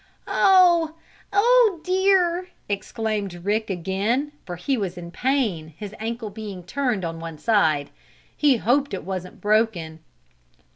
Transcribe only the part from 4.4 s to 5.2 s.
for he was in